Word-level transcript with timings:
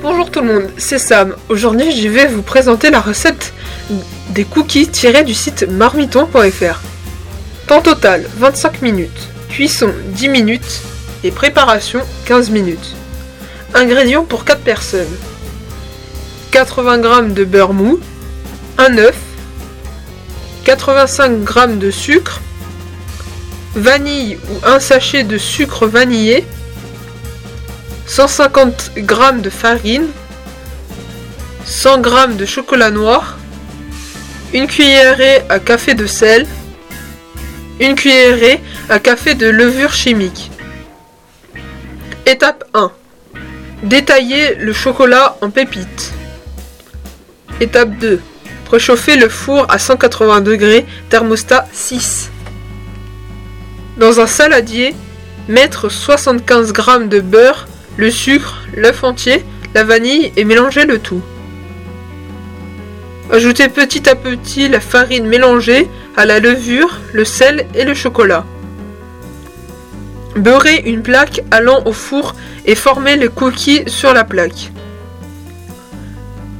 Bonjour 0.00 0.30
tout 0.30 0.42
le 0.42 0.46
monde, 0.46 0.70
c'est 0.76 1.00
Sam. 1.00 1.34
Aujourd'hui, 1.48 1.90
je 1.90 2.06
vais 2.06 2.28
vous 2.28 2.42
présenter 2.42 2.88
la 2.88 3.00
recette 3.00 3.52
des 4.30 4.44
cookies 4.44 4.86
tirés 4.86 5.24
du 5.24 5.34
site 5.34 5.66
marmiton.fr. 5.68 6.80
Temps 7.66 7.82
total 7.82 8.24
25 8.36 8.80
minutes, 8.80 9.28
cuisson 9.48 9.90
10 10.10 10.28
minutes. 10.28 10.82
Et 11.24 11.32
préparation 11.32 12.00
15 12.26 12.50
minutes. 12.50 12.94
Ingrédients 13.74 14.24
pour 14.24 14.44
4 14.44 14.60
personnes. 14.60 15.16
80 16.52 17.02
g 17.02 17.34
de 17.34 17.44
beurre 17.44 17.74
mou, 17.74 17.98
un 18.78 18.98
œuf, 18.98 19.16
85 20.64 21.38
g 21.44 21.76
de 21.76 21.90
sucre, 21.90 22.40
vanille 23.74 24.38
ou 24.48 24.64
un 24.64 24.78
sachet 24.78 25.24
de 25.24 25.38
sucre 25.38 25.88
vanillé, 25.88 26.46
150 28.08 28.92
g 28.96 29.42
de 29.42 29.50
farine, 29.50 30.06
100 31.64 32.02
g 32.02 32.34
de 32.38 32.46
chocolat 32.46 32.90
noir, 32.90 33.36
une 34.54 34.66
cuillerée 34.66 35.42
à 35.50 35.58
café 35.58 35.92
de 35.92 36.06
sel, 36.06 36.46
une 37.78 37.94
cuillerée 37.94 38.60
à 38.88 38.98
café 38.98 39.34
de 39.34 39.46
levure 39.46 39.92
chimique. 39.92 40.50
Étape 42.24 42.64
1. 42.72 42.90
Détailler 43.82 44.54
le 44.54 44.72
chocolat 44.72 45.36
en 45.42 45.50
pépites. 45.50 46.12
Étape 47.60 47.90
2. 47.98 48.20
Préchauffer 48.64 49.16
le 49.16 49.28
four 49.28 49.66
à 49.68 49.78
180 49.78 50.40
degrés, 50.40 50.86
thermostat 51.10 51.68
6. 51.72 52.30
Dans 53.98 54.18
un 54.18 54.26
saladier, 54.26 54.96
mettre 55.46 55.90
75 55.90 56.72
g 56.72 57.06
de 57.06 57.20
beurre, 57.20 57.68
le 57.98 58.10
sucre, 58.10 58.62
l'œuf 58.74 59.04
entier, 59.04 59.44
la 59.74 59.84
vanille 59.84 60.32
et 60.36 60.44
mélanger 60.44 60.86
le 60.86 60.98
tout. 60.98 61.20
Ajoutez 63.30 63.68
petit 63.68 64.08
à 64.08 64.14
petit 64.14 64.68
la 64.68 64.80
farine 64.80 65.26
mélangée 65.26 65.86
à 66.16 66.24
la 66.24 66.38
levure, 66.38 67.00
le 67.12 67.26
sel 67.26 67.66
et 67.74 67.84
le 67.84 67.92
chocolat. 67.92 68.44
Beurrez 70.36 70.82
une 70.86 71.02
plaque 71.02 71.42
allant 71.50 71.82
au 71.84 71.92
four 71.92 72.34
et 72.64 72.74
formez 72.74 73.16
les 73.16 73.28
cookies 73.28 73.82
sur 73.86 74.14
la 74.14 74.24
plaque. 74.24 74.70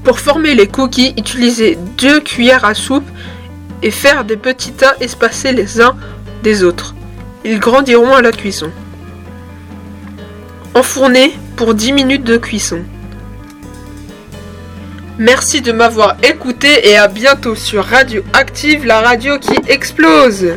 Pour 0.02 0.18
former 0.18 0.54
les 0.54 0.66
cookies, 0.66 1.14
utilisez 1.16 1.78
deux 1.96 2.20
cuillères 2.20 2.64
à 2.64 2.74
soupe 2.74 3.08
et 3.82 3.90
faire 3.90 4.24
des 4.24 4.36
petits 4.36 4.72
tas 4.72 4.96
espacés 5.00 5.52
les 5.52 5.80
uns 5.80 5.96
des 6.42 6.64
autres. 6.64 6.94
Ils 7.44 7.60
grandiront 7.60 8.14
à 8.14 8.22
la 8.22 8.32
cuisson. 8.32 8.70
Enfournez 10.74 11.32
pour 11.56 11.74
10 11.74 11.92
minutes 11.92 12.24
de 12.24 12.36
cuisson. 12.36 12.84
Merci 15.18 15.60
de 15.60 15.72
m'avoir 15.72 16.16
écouté 16.22 16.88
et 16.88 16.96
à 16.96 17.08
bientôt 17.08 17.56
sur 17.56 17.84
Radio 17.84 18.22
Active, 18.32 18.86
la 18.86 19.00
radio 19.00 19.38
qui 19.38 19.56
explose 19.66 20.54